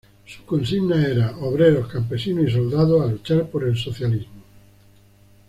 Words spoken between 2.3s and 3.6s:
y soldados a luchar